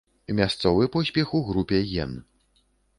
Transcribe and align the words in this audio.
Мясцовы 0.27 0.87
поспех 0.87 1.35
у 1.35 1.45
групе 1.45 1.83
ген. 1.83 2.23